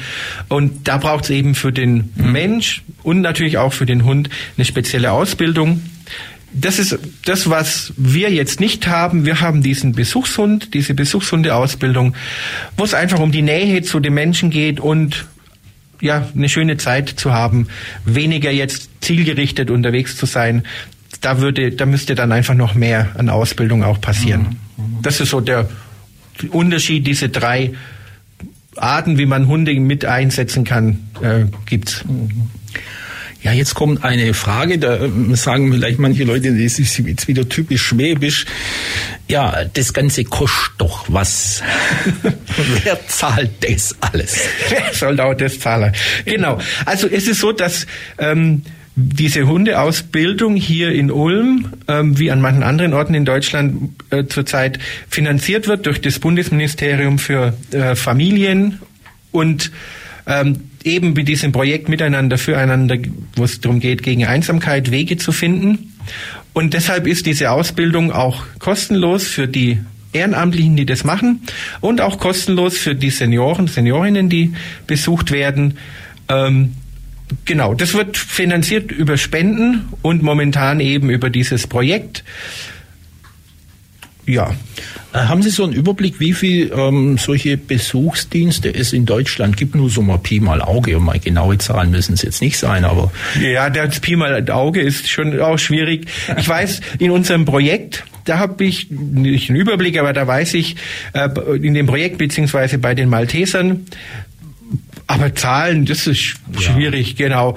[0.49, 2.31] Und da braucht es eben für den mhm.
[2.31, 5.81] Mensch und natürlich auch für den Hund eine spezielle Ausbildung.
[6.53, 9.25] Das ist das, was wir jetzt nicht haben.
[9.25, 12.15] Wir haben diesen Besuchshund, diese Besuchshundeausbildung,
[12.77, 15.25] wo es einfach um die Nähe zu den Menschen geht und
[15.99, 17.67] ja, eine schöne Zeit zu haben,
[18.05, 20.63] weniger jetzt zielgerichtet unterwegs zu sein,
[21.21, 24.57] da würde, da müsste dann einfach noch mehr an Ausbildung auch passieren.
[24.77, 25.01] Mhm.
[25.01, 25.67] Das ist so der
[26.51, 27.73] Unterschied, diese drei
[28.75, 32.03] Arten, wie man Hunde mit einsetzen kann, äh, gibt's.
[33.47, 37.47] Ja, jetzt kommt eine Frage, da äh, sagen vielleicht manche Leute, das ist jetzt wieder
[37.47, 38.45] typisch schwäbisch.
[39.29, 41.63] Ja, das Ganze kostet doch was.
[42.83, 44.37] Wer zahlt das alles?
[44.67, 45.93] Wer soll auch das zahlen?
[46.25, 46.59] Genau.
[46.85, 48.63] Also es ist so, dass ähm,
[48.97, 54.77] diese Hundeausbildung hier in Ulm, ähm, wie an manchen anderen Orten in Deutschland äh, zurzeit
[55.07, 58.81] finanziert wird durch das Bundesministerium für äh, Familien
[59.31, 59.71] und
[60.25, 62.97] ähm, eben mit diesem Projekt Miteinander füreinander,
[63.35, 65.93] wo es darum geht, gegen Einsamkeit Wege zu finden.
[66.53, 69.79] Und deshalb ist diese Ausbildung auch kostenlos für die
[70.13, 71.41] Ehrenamtlichen, die das machen
[71.81, 74.53] und auch kostenlos für die Senioren, Seniorinnen, die
[74.87, 75.77] besucht werden.
[76.29, 76.73] Ähm,
[77.43, 82.23] Genau, das wird finanziert über Spenden und momentan eben über dieses Projekt.
[84.27, 84.53] Ja.
[85.13, 89.73] Äh, haben Sie so einen Überblick, wie viel ähm, solche Besuchsdienste es in Deutschland gibt?
[89.73, 92.83] Nur so mal Pi mal Auge und mal genaue Zahlen müssen es jetzt nicht sein,
[92.83, 93.11] aber.
[93.41, 96.07] Ja, das Pi mal Auge ist schon auch schwierig.
[96.37, 100.75] Ich weiß, in unserem Projekt, da habe ich nicht einen Überblick, aber da weiß ich,
[101.13, 103.85] äh, in dem Projekt beziehungsweise bei den Maltesern
[105.07, 107.27] aber Zahlen, das ist schwierig, ja.
[107.27, 107.55] genau.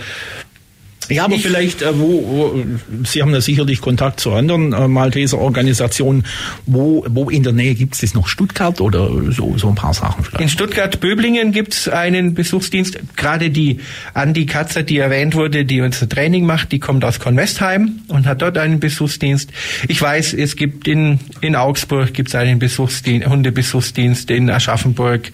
[1.11, 2.65] Ja, aber ich, vielleicht, äh, wo, wo,
[3.05, 6.25] Sie haben ja sicherlich Kontakt zu anderen äh, Malteser Organisationen.
[6.67, 8.29] Wo, wo in der Nähe gibt es das noch?
[8.29, 10.41] Stuttgart oder so, so ein paar Sachen vielleicht?
[10.41, 12.99] In Stuttgart-Böblingen gibt es einen Besuchsdienst.
[13.17, 13.81] Gerade die
[14.15, 18.43] Andi Katzer, die erwähnt wurde, die unser Training macht, die kommt aus Kornwestheim und hat
[18.43, 19.51] dort einen Besuchsdienst.
[19.89, 25.33] Ich weiß, es gibt in, in Augsburg gibt's einen Besuchsdienst, Hundebesuchsdienst, in Aschaffenburg.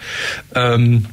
[0.55, 1.07] Ähm,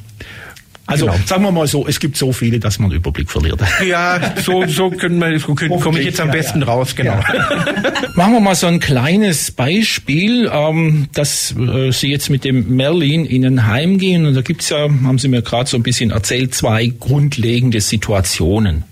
[0.86, 1.18] also genau.
[1.24, 3.60] sagen wir mal so, es gibt so viele, dass man den Überblick verliert.
[3.84, 6.72] Ja, so, so können wir, so können, komme ich jetzt am besten ja, ja.
[6.72, 7.12] raus, genau.
[7.12, 7.92] Ja.
[8.14, 13.24] Machen wir mal so ein kleines Beispiel, ähm, dass äh, Sie jetzt mit dem Merlin
[13.24, 16.10] in ein Heim gehen und da gibt's ja, haben Sie mir gerade so ein bisschen
[16.10, 18.84] erzählt, zwei grundlegende Situationen.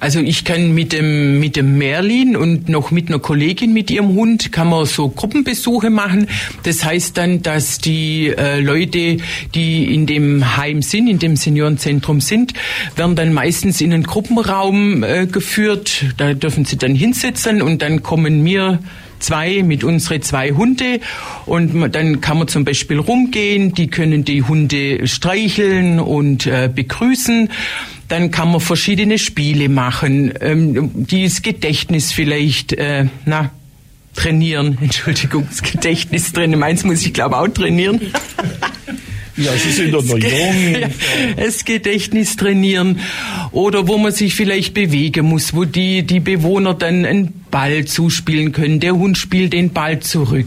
[0.00, 4.14] Also ich kann mit dem, mit dem Merlin und noch mit einer Kollegin mit ihrem
[4.14, 6.28] Hund kann man so Gruppenbesuche machen.
[6.62, 9.16] Das heißt dann, dass die äh, Leute,
[9.54, 12.54] die in dem Heim sind, in dem Seniorenzentrum sind,
[12.94, 16.04] werden dann meistens in einen Gruppenraum äh, geführt.
[16.16, 18.78] Da dürfen sie dann hinsetzen und dann kommen mir
[19.18, 21.00] zwei mit unsere zwei Hunde
[21.44, 27.50] und dann kann man zum Beispiel rumgehen, die können die Hunde streicheln und äh, begrüßen
[28.08, 33.50] dann kann man verschiedene Spiele machen, ähm, die das Gedächtnis vielleicht, äh, na,
[34.14, 34.78] trainieren.
[34.82, 36.58] Entschuldigung, das Gedächtnis drin.
[36.58, 38.00] Meins muss ich glaube auch trainieren.
[39.40, 40.90] Ja, Sie sind doch noch jung.
[41.36, 42.98] Das Gedächtnis trainieren.
[43.52, 48.52] Oder wo man sich vielleicht bewegen muss, wo die, die Bewohner dann einen Ball zuspielen
[48.52, 48.80] können.
[48.80, 50.46] Der Hund spielt den Ball zurück.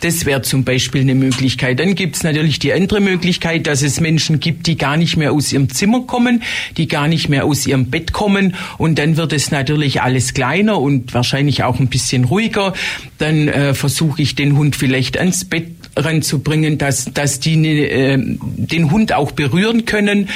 [0.00, 1.80] Das wäre zum Beispiel eine Möglichkeit.
[1.80, 5.32] Dann gibt es natürlich die andere Möglichkeit, dass es Menschen gibt, die gar nicht mehr
[5.32, 6.42] aus ihrem Zimmer kommen,
[6.76, 8.54] die gar nicht mehr aus ihrem Bett kommen.
[8.78, 12.72] Und dann wird es natürlich alles kleiner und wahrscheinlich auch ein bisschen ruhiger.
[13.18, 18.90] Dann äh, versuche ich den Hund vielleicht ans Bett ranzubringen, dass, dass die äh, den
[18.90, 20.28] Hund auch berühren können.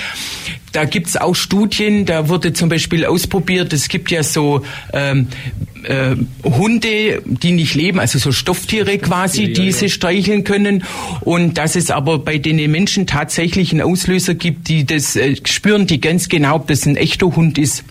[0.72, 5.28] Da gibt's auch Studien, da wurde zum Beispiel ausprobiert, es gibt ja so ähm,
[5.84, 10.82] äh, Hunde, die nicht leben, also so Stofftiere quasi, die sie streicheln können.
[11.20, 15.86] Und dass es aber bei den Menschen tatsächlich einen Auslöser gibt, die das äh, spüren,
[15.86, 17.84] die ganz genau, ob das ein echter Hund ist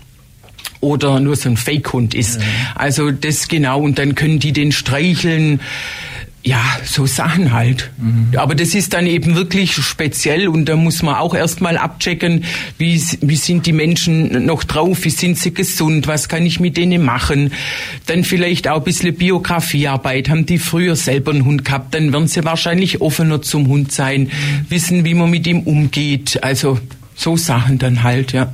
[0.82, 2.41] oder nur so ein Fake-Hund ist.
[2.41, 2.47] Ja.
[2.76, 5.62] Also das genau, und dann können die den streicheln.
[6.46, 7.92] Ja, so Sachen halt.
[7.98, 8.38] Mhm.
[8.38, 12.44] Aber das ist dann eben wirklich speziell und da muss man auch erstmal abchecken,
[12.78, 16.76] wie, wie sind die Menschen noch drauf, wie sind sie gesund, was kann ich mit
[16.76, 17.54] denen machen.
[18.08, 20.30] Dann vielleicht auch ein bisschen Biografiearbeit.
[20.30, 24.24] Haben die früher selber einen Hund gehabt, dann werden sie wahrscheinlich offener zum Hund sein,
[24.24, 24.30] mhm.
[24.68, 26.44] wissen, wie man mit ihm umgeht.
[26.44, 26.78] Also
[27.16, 28.52] so Sachen dann halt, ja.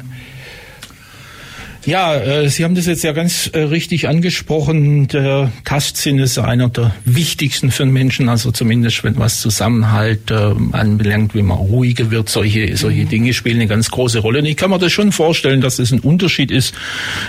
[1.85, 5.07] Ja, äh, Sie haben das jetzt ja ganz äh, richtig angesprochen.
[5.07, 10.53] Der Tastsinn ist einer der wichtigsten für den Menschen, also zumindest wenn was Zusammenhalt äh,
[10.73, 13.09] anbelangt, wie man ruhiger wird, solche, solche mhm.
[13.09, 14.39] Dinge spielen eine ganz große Rolle.
[14.39, 16.73] Und ich kann mir das schon vorstellen, dass es ein Unterschied ist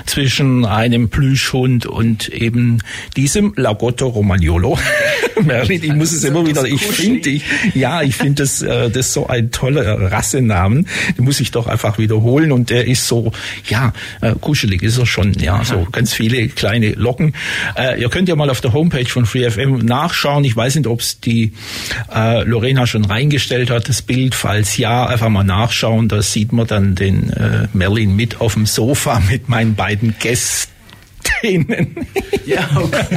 [0.04, 2.78] zwischen einem Plüschhund und eben
[3.16, 4.78] diesem Lagotto Romagnolo.
[5.42, 9.12] Merlin, ich muss es immer wieder, ich finde, ich, ja, ich finde das, äh, das
[9.12, 10.88] so ein toller Rassenamen.
[11.16, 13.30] Den muss ich doch einfach wiederholen und der ist so,
[13.68, 17.34] ja, äh, kuschelig ist er schon, ja, so ganz viele kleine Locken.
[17.76, 20.44] Äh, ihr könnt ja mal auf der Homepage von FreeFM nachschauen.
[20.44, 21.52] Ich weiß nicht, ob es die
[22.14, 24.34] äh, Lorena schon reingestellt hat, das Bild.
[24.34, 26.08] Falls ja, einfach mal nachschauen.
[26.08, 30.79] Da sieht man dann den äh, Merlin mit auf dem Sofa mit meinen beiden Gästen
[31.42, 32.06] denen.
[32.46, 33.16] Ja, okay.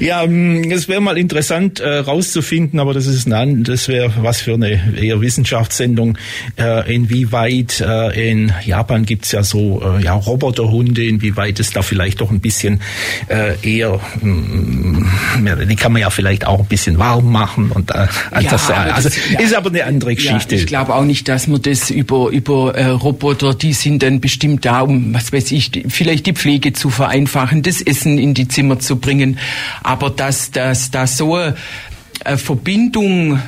[0.00, 4.40] ja, mm, es wäre mal interessant äh, rauszufinden, aber das ist ein, das wäre was
[4.40, 6.18] für eine eher Wissenschaftssendung,
[6.58, 12.20] äh, inwieweit äh, in Japan gibt's ja so äh, ja, Roboterhunde, inwieweit es da vielleicht
[12.20, 12.80] doch ein bisschen
[13.28, 15.06] äh, eher, mh,
[15.38, 18.70] mm, die kann man ja vielleicht auch ein bisschen warm machen und äh, ja, das,
[18.70, 20.54] also das, ja, ist aber eine andere Geschichte.
[20.54, 24.20] Ja, ich glaube auch nicht, dass man das über über äh, Roboter, die sind dann
[24.20, 28.48] bestimmt da, um was weiß ich, vielleicht die Pflege zu vereinfachen, das Essen in die
[28.48, 29.38] Zimmer zu bringen.
[29.82, 33.40] Aber dass, dass da so eine Verbindung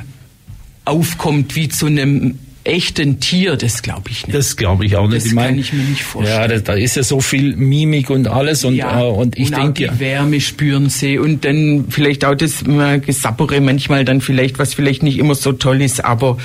[0.85, 4.37] aufkommt wie zu einem echten Tier, das glaube ich nicht.
[4.37, 5.17] Das glaube ich auch nicht.
[5.17, 6.41] Das ich mein, kann ich mir nicht vorstellen.
[6.41, 9.51] Ja, da, da, ist ja so viel Mimik und alles und, ja, äh, und ich
[9.51, 9.99] denke ja.
[9.99, 15.03] Wärme spüren sie und dann vielleicht auch das äh, Gesappere manchmal dann vielleicht, was vielleicht
[15.03, 16.37] nicht immer so toll ist, aber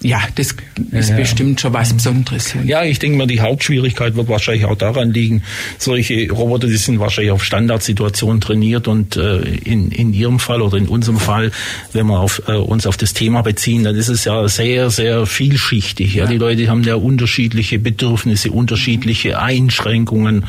[0.00, 0.54] ja, das
[0.92, 2.54] ist ja, bestimmt schon was Besonderes.
[2.64, 5.42] Ja, ich denke mal, die Hauptschwierigkeit wird wahrscheinlich auch daran liegen,
[5.76, 10.76] solche Roboter, die sind wahrscheinlich auf Standardsituationen trainiert und äh, in, in ihrem Fall oder
[10.76, 11.50] in unserem Fall,
[11.92, 15.26] wenn wir auf, äh, uns auf das Thema beziehen, dann ist es ja sehr, sehr
[15.26, 16.14] vielschichtig.
[16.14, 16.30] Ja, ja.
[16.30, 20.44] die Leute haben ja unterschiedliche Bedürfnisse, unterschiedliche Einschränkungen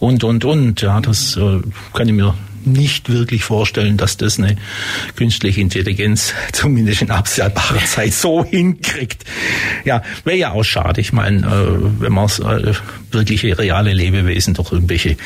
[0.00, 0.82] und, und, und.
[0.82, 1.60] Ja, das äh,
[1.94, 2.34] kann ich mir
[2.66, 4.56] nicht wirklich vorstellen, dass das eine
[5.16, 9.24] künstliche Intelligenz zumindest in absehbarer Zeit so hinkriegt.
[9.84, 11.00] Ja, wäre ja auch schade.
[11.00, 12.72] Ich meine, äh, wenn man äh,
[13.10, 15.16] wirkliche reale Lebewesen durch irgendwelche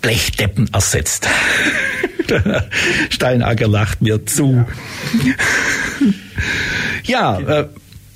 [0.00, 1.28] Blechdeppen ersetzt.
[3.10, 4.64] Steinacker lacht mir zu.
[7.04, 7.66] ja, äh,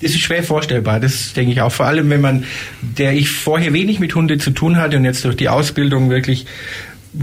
[0.05, 1.01] das ist schwer vorstellbar.
[1.01, 1.73] Das denke ich auch.
[1.73, 2.45] Vor allem, wenn man,
[2.83, 6.47] der ich vorher wenig mit Hunde zu tun hatte und jetzt durch die Ausbildung wirklich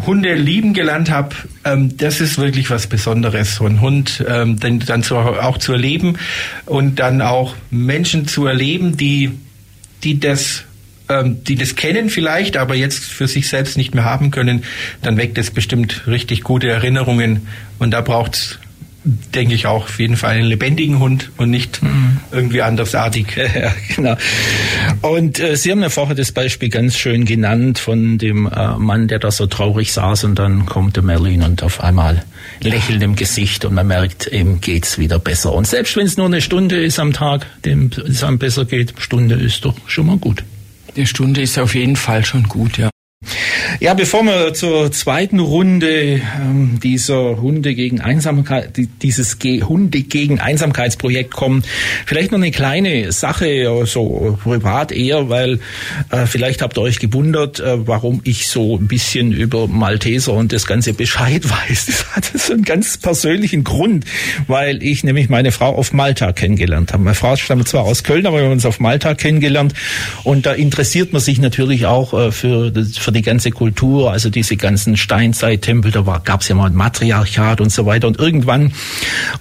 [0.05, 4.79] Hunde lieben gelernt habe, ähm, das ist wirklich was Besonderes, so ein Hund ähm, dann,
[4.79, 6.17] dann zu, auch zu erleben
[6.65, 9.31] und dann auch Menschen zu erleben, die,
[10.03, 10.63] die das
[11.09, 14.63] ähm, die das kennen vielleicht, aber jetzt für sich selbst nicht mehr haben können,
[15.01, 17.47] dann weckt es bestimmt richtig gute Erinnerungen
[17.79, 18.59] und da braucht es
[19.03, 22.17] denke ich auch auf jeden Fall einen lebendigen Hund und nicht mhm.
[22.31, 23.27] irgendwie andersartig.
[23.61, 24.15] Ja, genau.
[25.01, 29.07] Und äh, Sie haben ja vorher das Beispiel ganz schön genannt von dem äh, Mann,
[29.07, 32.23] der da so traurig saß und dann kommt der Merlin und auf einmal
[32.61, 35.53] lächelt im Gesicht und man merkt, ihm geht's wieder besser.
[35.53, 38.93] Und selbst wenn es nur eine Stunde ist am Tag, dem es einem besser geht,
[38.99, 40.43] Stunde ist doch schon mal gut.
[40.95, 42.89] Die Stunde ist auf jeden Fall schon gut, ja.
[43.79, 50.39] Ja, bevor wir zur zweiten Runde ähm, dieser Hunde gegen Einsamkeit, dieses Ge Hunde gegen
[50.39, 51.63] Einsamkeitsprojekt kommen,
[52.05, 55.59] vielleicht noch eine kleine Sache, so privat eher, weil
[56.09, 60.51] äh, vielleicht habt ihr euch gewundert, äh, warum ich so ein bisschen über Malteser und
[60.51, 61.85] das ganze Bescheid weiß.
[61.85, 64.05] Das hat so einen ganz persönlichen Grund,
[64.47, 67.03] weil ich nämlich meine Frau auf Malta kennengelernt habe.
[67.03, 69.73] Meine Frau stammt zwar aus Köln, aber wir haben uns auf Malta kennengelernt
[70.23, 73.51] und da interessiert man sich natürlich auch äh, für, für die ganze
[74.07, 78.07] also diese ganzen Steinzeittempel, da gab es ja mal ein Matriarchat und so weiter.
[78.07, 78.73] Und irgendwann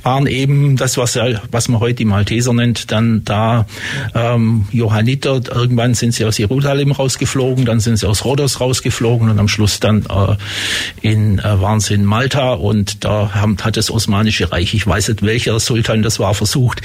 [0.02, 1.18] waren eben das, was,
[1.50, 3.66] was man heute die Malteser nennt, dann da
[4.14, 5.40] ähm, Johanniter.
[5.54, 9.80] Irgendwann sind sie aus Jerusalem rausgeflogen, dann sind sie aus Rhodos rausgeflogen und am Schluss
[9.80, 10.36] dann äh,
[11.00, 15.08] in, äh, waren sie in Malta und da haben, hat das Osmanische Reich, ich weiß
[15.08, 16.82] nicht welcher Sultan das war, versucht,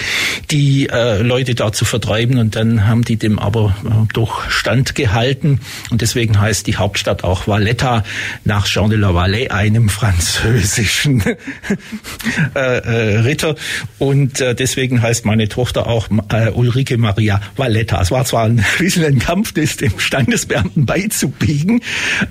[0.52, 5.60] die äh, Leute da zu vertreiben und dann haben die dem aber äh, doch standgehalten
[5.90, 8.04] und deswegen heißt die Hauptstadt auch Valletta
[8.44, 11.22] nach Jean de la Vallée, einem französischen
[12.56, 13.56] äh, äh, Ritter
[14.00, 18.02] und äh, deswegen heißt meine Tochter auch äh, Ulrike Maria Valletta.
[18.02, 21.82] Es war zwar ein bisschen ein Kampf, das dem Standesbeamten beizubiegen,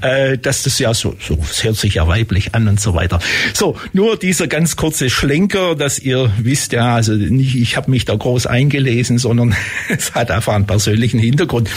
[0.00, 3.18] äh, dass das ja so, so es hört sich ja weiblich an und so weiter.
[3.52, 8.04] So, nur dieser ganz kurze Schlenker, dass ihr wisst, ja, also nicht, ich habe mich
[8.04, 9.54] da groß eingelesen, sondern
[9.88, 11.68] es hat einfach einen persönlichen Hintergrund.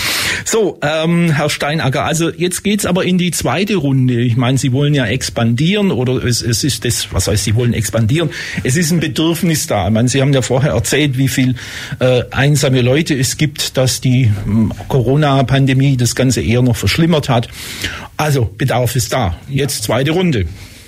[0.46, 4.22] So, ähm, Herr Steinacker, also jetzt geht's aber in die zweite Runde.
[4.22, 7.74] Ich meine, Sie wollen ja expandieren oder es, es ist das, was heißt, Sie wollen
[7.74, 8.30] expandieren.
[8.64, 9.88] Es ist ein Bedürfnis da.
[9.88, 11.56] Ich meine, Sie haben ja vorher erzählt, wie viel
[12.00, 17.48] äh, einsame Leute es gibt, dass die hm, Corona-Pandemie das Ganze eher noch verschlimmert hat.
[18.18, 19.38] Also Bedarf ist da.
[19.48, 20.46] Jetzt zweite Runde.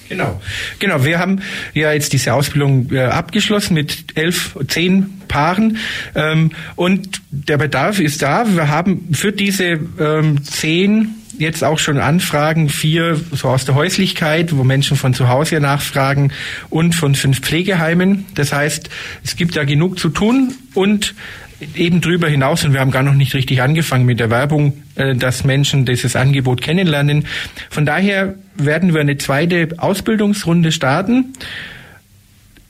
[0.09, 0.41] Genau,
[0.79, 1.05] genau.
[1.05, 1.41] Wir haben
[1.75, 5.77] ja jetzt diese Ausbildung äh, abgeschlossen mit elf, zehn Paaren
[6.15, 8.43] ähm, und der Bedarf ist da.
[8.47, 14.55] Wir haben für diese ähm, zehn jetzt auch schon Anfragen, vier so aus der Häuslichkeit,
[14.55, 16.31] wo Menschen von zu Hause nachfragen
[16.69, 18.25] und von fünf Pflegeheimen.
[18.35, 18.89] Das heißt,
[19.23, 21.15] es gibt da genug zu tun und
[21.75, 25.15] eben drüber hinaus, und wir haben gar noch nicht richtig angefangen mit der Werbung, äh,
[25.15, 27.25] dass Menschen dieses Angebot kennenlernen.
[27.69, 31.33] Von daher werden wir eine zweite Ausbildungsrunde starten,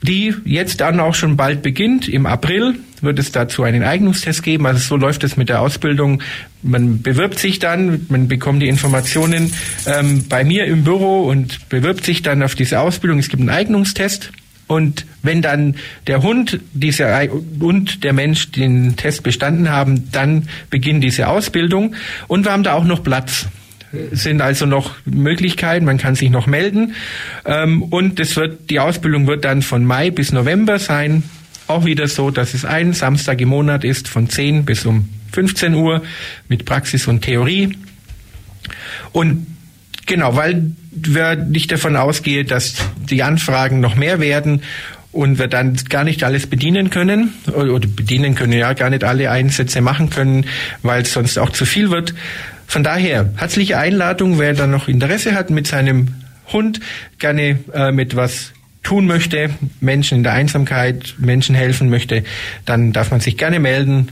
[0.02, 2.08] die jetzt dann auch schon bald beginnt.
[2.08, 4.66] Im April wird es dazu einen Eignungstest geben.
[4.66, 6.22] Also so läuft es mit der Ausbildung.
[6.62, 9.52] Man bewirbt sich dann, man bekommt die Informationen
[9.86, 13.18] ähm, bei mir im Büro und bewirbt sich dann auf diese Ausbildung.
[13.18, 14.32] Es gibt einen Eignungstest
[14.70, 15.74] und wenn dann
[16.06, 21.96] der Hund diese, und der Mensch den Test bestanden haben, dann beginnt diese Ausbildung.
[22.28, 23.48] Und wir haben da auch noch Platz.
[24.12, 26.94] Es sind also noch Möglichkeiten, man kann sich noch melden.
[27.44, 31.24] Ähm, und es wird, die Ausbildung wird dann von Mai bis November sein.
[31.70, 35.74] Auch wieder so, dass es ein Samstag im Monat ist von 10 bis um 15
[35.74, 36.02] Uhr
[36.48, 37.78] mit Praxis und Theorie.
[39.12, 39.46] Und
[40.04, 44.62] genau, weil wir nicht davon ausgehen, dass die Anfragen noch mehr werden
[45.12, 49.30] und wir dann gar nicht alles bedienen können oder bedienen können ja gar nicht alle
[49.30, 50.46] Einsätze machen können,
[50.82, 52.14] weil es sonst auch zu viel wird.
[52.66, 56.08] Von daher herzliche Einladung, wer da noch Interesse hat mit seinem
[56.52, 56.80] Hund,
[57.20, 62.24] gerne äh, mit was tun möchte, Menschen in der Einsamkeit, Menschen helfen möchte,
[62.64, 64.08] dann darf man sich gerne melden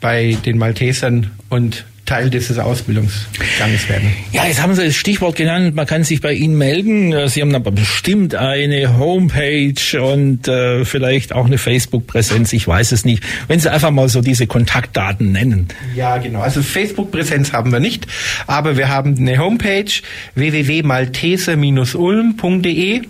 [0.00, 4.12] bei den Maltesern und Teil dieses Ausbildungsganges werden.
[4.32, 7.28] Ja, jetzt haben Sie das Stichwort genannt, man kann sich bei Ihnen melden.
[7.28, 13.04] Sie haben aber bestimmt eine Homepage und äh, vielleicht auch eine Facebook-Präsenz, ich weiß es
[13.04, 13.24] nicht.
[13.48, 15.66] Wenn Sie einfach mal so diese Kontaktdaten nennen.
[15.96, 16.42] Ja, genau.
[16.42, 18.06] Also Facebook-Präsenz haben wir nicht,
[18.46, 19.90] aber wir haben eine Homepage
[20.36, 23.02] www.malteser-ulm.de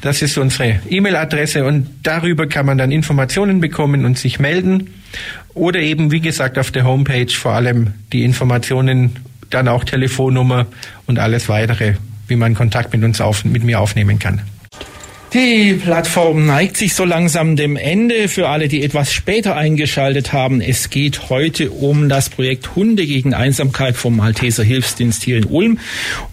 [0.00, 4.94] Das ist unsere E-Mail-Adresse und darüber kann man dann Informationen bekommen und sich melden.
[5.54, 9.16] Oder eben, wie gesagt, auf der Homepage vor allem die Informationen,
[9.50, 10.66] dann auch Telefonnummer
[11.06, 11.94] und alles weitere,
[12.28, 14.42] wie man Kontakt mit uns auf, mit mir aufnehmen kann.
[15.34, 18.28] Die Plattform neigt sich so langsam dem Ende.
[18.28, 23.34] Für alle, die etwas später eingeschaltet haben, es geht heute um das Projekt Hunde gegen
[23.34, 25.80] Einsamkeit vom Malteser Hilfsdienst hier in Ulm.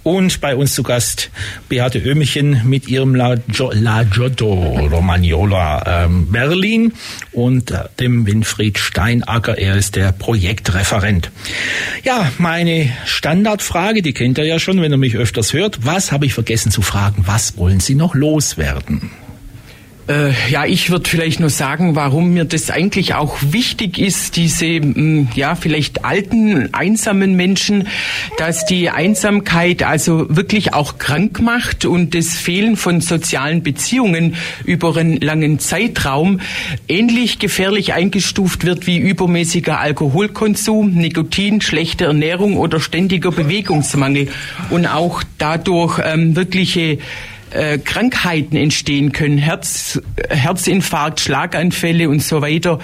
[0.03, 1.29] Und bei uns zu Gast
[1.67, 6.93] Beate Ömichen mit ihrem La, jo La Giotto Romagnola ähm, Berlin
[7.33, 9.57] und äh, dem Winfried Steinacker.
[9.57, 11.31] Er ist der Projektreferent.
[12.05, 15.85] Ja, meine Standardfrage, die kennt er ja schon, wenn er mich öfters hört.
[15.85, 17.23] Was habe ich vergessen zu fragen?
[17.25, 18.84] Was wollen Sie noch loswerden?
[18.87, 19.11] Werden?
[20.07, 24.79] Äh, ja, ich würde vielleicht nur sagen, warum mir das eigentlich auch wichtig ist, diese
[24.79, 27.87] mm, ja vielleicht alten, einsamen Menschen,
[28.37, 34.95] dass die Einsamkeit also wirklich auch krank macht und das Fehlen von sozialen Beziehungen über
[34.95, 36.39] einen langen Zeitraum
[36.87, 44.27] ähnlich gefährlich eingestuft wird wie übermäßiger Alkoholkonsum, Nikotin, schlechte Ernährung oder ständiger Bewegungsmangel
[44.69, 46.99] und auch dadurch ähm, wirkliche
[47.51, 52.79] äh, Krankheiten entstehen können, Herz, Herzinfarkt, Schlaganfälle und so weiter.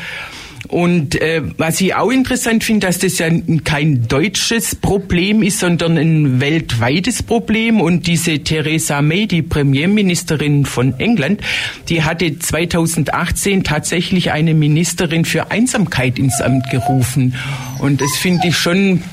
[0.71, 3.27] Und äh, was ich auch interessant finde, dass das ja
[3.65, 7.81] kein deutsches Problem ist, sondern ein weltweites Problem.
[7.81, 11.41] Und diese Theresa May, die Premierministerin von England,
[11.89, 17.35] die hatte 2018 tatsächlich eine Ministerin für Einsamkeit ins Amt gerufen.
[17.79, 19.03] Und das finde ich schon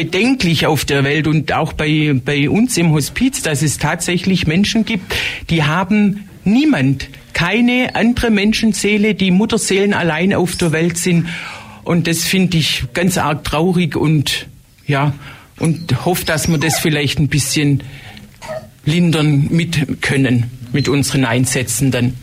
[0.00, 4.86] bedenklich auf der Welt und auch bei, bei uns im Hospiz, dass es tatsächlich Menschen
[4.86, 5.14] gibt,
[5.50, 11.28] die haben niemand, keine andere Menschenseele, die Mutterseelen allein auf der Welt sind.
[11.84, 14.46] Und das finde ich ganz arg traurig und
[14.86, 15.12] ja,
[15.58, 17.82] und hoffe, dass wir das vielleicht ein bisschen
[18.86, 22.14] lindern mit können mit unseren Einsätzen dann.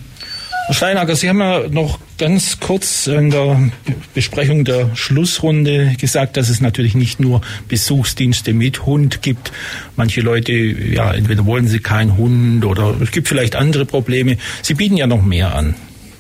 [0.67, 3.71] Herr Steinacker, Sie haben ja noch ganz kurz in der
[4.13, 7.39] Besprechung der Schlussrunde gesagt, dass es natürlich nicht nur
[7.69, 9.53] Besuchsdienste mit Hund gibt.
[9.95, 14.35] Manche Leute, ja, entweder wollen sie keinen Hund oder es gibt vielleicht andere Probleme.
[14.61, 15.75] Sie bieten ja noch mehr an.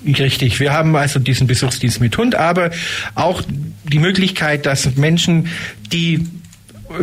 [0.05, 2.71] Richtig, wir haben also diesen Besuchsdienst mit Hund, aber
[3.15, 3.41] auch
[3.83, 5.47] die Möglichkeit, dass Menschen,
[5.91, 6.25] die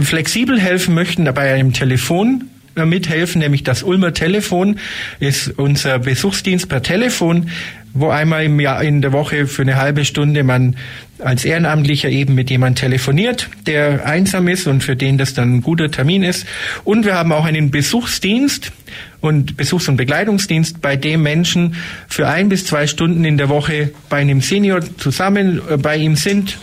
[0.00, 2.44] flexibel helfen möchten, bei einem Telefon
[2.84, 4.78] mithelfen, nämlich das Ulmer Telefon
[5.20, 7.50] ist unser Besuchsdienst per Telefon,
[7.94, 10.76] wo einmal im Jahr in der Woche für eine halbe Stunde man
[11.20, 15.62] als Ehrenamtlicher eben mit jemandem telefoniert, der einsam ist und für den das dann ein
[15.62, 16.44] guter Termin ist.
[16.82, 18.72] Und wir haben auch einen Besuchsdienst
[19.20, 21.76] und Besuchs- und Begleitungsdienst, bei dem Menschen
[22.08, 26.16] für ein bis zwei Stunden in der Woche bei einem Senior zusammen äh, bei ihm
[26.16, 26.58] sind,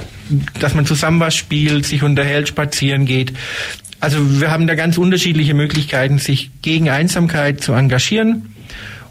[0.60, 3.34] dass man zusammen was spielt, sich unterhält, spazieren geht.
[4.02, 8.56] Also wir haben da ganz unterschiedliche Möglichkeiten, sich gegen Einsamkeit zu engagieren.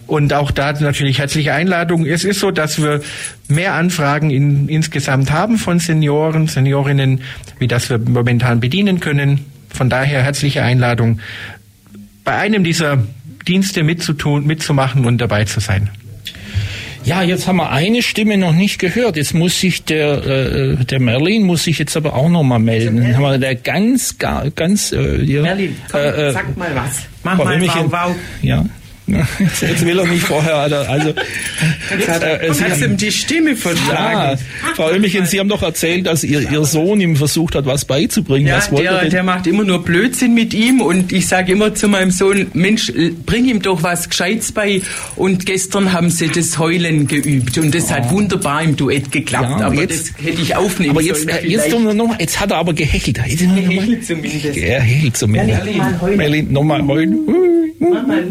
[0.08, 2.04] Und auch da natürlich herzliche Einladung.
[2.04, 3.00] Es ist so, dass wir
[3.46, 7.20] mehr Anfragen in, insgesamt haben von Senioren, Seniorinnen,
[7.60, 9.46] wie das wir momentan bedienen können.
[9.68, 11.20] Von daher herzliche Einladung,
[12.24, 12.98] bei einem dieser
[13.46, 15.90] Dienste mitzutun, mitzumachen und dabei zu sein.
[17.04, 19.16] Ja, jetzt haben wir eine Stimme noch nicht gehört.
[19.16, 22.96] Jetzt muss sich der äh, der Merlin muss sich jetzt aber auch noch mal melden.
[22.96, 27.02] Dann haben wir der ganz ganz äh, ja, Merlin, komm, äh, sag mal was.
[27.22, 28.16] Mach mal wow, wow.
[28.42, 28.64] Ja.
[29.60, 31.14] Jetzt will er nicht vorher, also.
[31.90, 34.38] Jetzt hat, äh, Sie hat ihm die Stimme verschlagen.
[34.38, 37.84] Ja, Frau Oelmichen, Sie haben doch erzählt, dass ihr, Ihr Sohn ihm versucht hat, was
[37.84, 38.48] beizubringen.
[38.48, 41.88] Ja, was der, der macht immer nur Blödsinn mit ihm und ich sage immer zu
[41.88, 42.92] meinem Sohn, Mensch,
[43.26, 44.82] bring ihm doch was Gescheites bei.
[45.16, 47.90] Und gestern haben sie das Heulen geübt und das oh.
[47.90, 49.60] hat wunderbar im Duett geklappt.
[49.60, 51.50] Ja, aber jetzt, das hätte ich aufnehmen aber jetzt, sollen.
[51.50, 53.16] Jetzt, noch, jetzt hat er aber gehechelt.
[53.24, 54.56] Gehechelt zumindest.
[54.56, 55.62] Er hechelt zumindest.
[56.16, 57.18] Merlin, nochmal heulen.
[57.80, 58.24] Mach mal.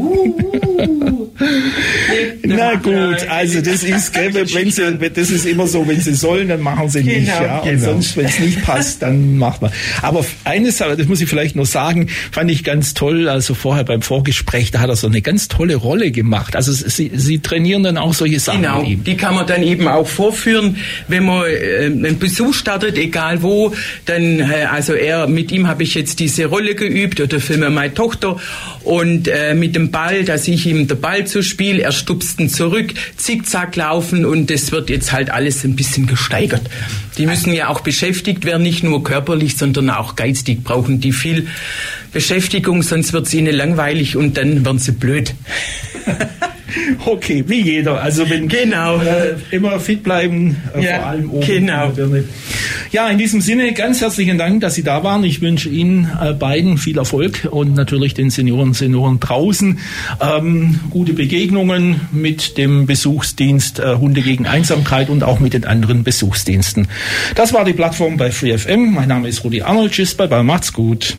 [2.43, 6.49] Na gut, also das ist, gell, wenn sie, das ist immer so, wenn sie sollen,
[6.49, 7.59] dann machen sie nicht, genau, ja.
[7.59, 7.85] Und genau.
[7.85, 9.71] sonst, wenn es nicht passt, dann macht man.
[10.03, 13.27] Aber eines, das muss ich vielleicht noch sagen, fand ich ganz toll.
[13.27, 16.55] Also vorher beim Vorgespräch, da hat er so eine ganz tolle Rolle gemacht.
[16.55, 18.61] Also sie, sie trainieren dann auch solche Sachen.
[18.61, 20.77] Genau, die kann man dann eben auch vorführen,
[21.07, 23.73] wenn man äh, einen Besuch startet, egal wo.
[24.05, 27.93] Dann, äh, also er, mit ihm habe ich jetzt diese Rolle geübt oder für meine
[27.95, 28.37] Tochter
[28.83, 32.49] und äh, mit dem Ball, dass ich ihm der Ball zu Spiel, er stupst ihn
[32.49, 36.61] zurück, zickzack laufen und das wird jetzt halt alles ein bisschen gesteigert.
[37.17, 41.47] Die müssen ja auch beschäftigt werden, nicht nur körperlich, sondern auch geistig brauchen die viel
[42.11, 45.33] Beschäftigung, sonst wird es ihnen langweilig und dann werden sie blöd.
[47.05, 48.01] Okay, wie jeder.
[48.01, 48.97] Also wenn genau.
[48.97, 51.45] Äh, immer fit bleiben, äh, ja, vor allem oben.
[51.45, 51.91] Genau.
[52.91, 55.23] Ja, in diesem Sinne ganz herzlichen Dank, dass Sie da waren.
[55.23, 59.79] Ich wünsche Ihnen äh, beiden viel Erfolg und natürlich den Senioren, Senioren draußen
[60.21, 66.03] ähm, gute Begegnungen mit dem Besuchsdienst äh, Hunde gegen Einsamkeit und auch mit den anderen
[66.03, 66.87] Besuchsdiensten.
[67.35, 68.93] Das war die Plattform bei FreeFM.
[68.93, 69.91] Mein Name ist Rudi Arnold.
[69.91, 71.18] Tschüss, bye bye, macht's gut.